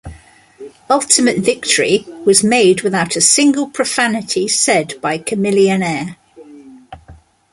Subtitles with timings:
[0.89, 6.15] "Ultimate Victory" was made without a single profanity said by Chamillionaire.